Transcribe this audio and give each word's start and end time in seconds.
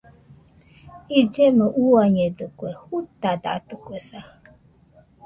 Illemo 1.19 1.65
uiañedɨkue, 1.81 2.69
jutadatɨkuesa. 2.87 4.19